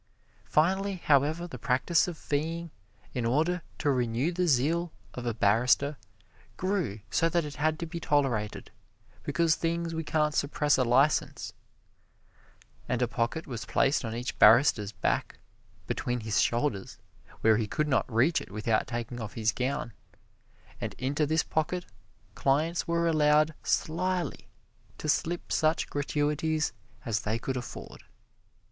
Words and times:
Finally, 0.49 0.95
however, 0.95 1.45
the 1.45 1.59
practise 1.59 2.07
of 2.07 2.17
feeing 2.17 2.71
in 3.13 3.23
order 3.23 3.61
to 3.77 3.91
renew 3.91 4.31
the 4.31 4.47
zeal 4.47 4.91
of 5.13 5.27
a 5.27 5.33
barrister 5.35 5.95
grew 6.57 7.01
so 7.11 7.29
that 7.29 7.45
it 7.45 7.57
had 7.57 7.77
to 7.77 7.85
be 7.85 7.99
tolerated, 7.99 8.71
because 9.21 9.53
things 9.53 9.93
we 9.93 10.03
can't 10.03 10.33
suppress 10.33 10.79
we 10.79 10.85
license, 10.85 11.53
and 12.89 13.03
a 13.03 13.07
pocket 13.07 13.45
was 13.45 13.65
placed 13.65 14.03
on 14.03 14.15
each 14.15 14.39
barrister's 14.39 14.91
back 14.91 15.37
between 15.85 16.21
his 16.21 16.41
shoulders 16.41 16.97
where 17.41 17.57
he 17.57 17.67
could 17.67 17.87
not 17.87 18.11
reach 18.11 18.41
it 18.41 18.49
without 18.49 18.87
taking 18.87 19.21
off 19.21 19.35
his 19.35 19.51
gown, 19.51 19.93
and 20.81 20.95
into 20.95 21.27
this 21.27 21.43
pocket 21.43 21.85
clients 22.33 22.87
were 22.87 23.07
allowed 23.07 23.53
slyly 23.61 24.47
to 24.97 25.07
slip 25.07 25.51
such 25.51 25.91
gratuities 25.91 26.73
as 27.05 27.19
they 27.19 27.37
could 27.37 27.55
afford. 27.55 28.01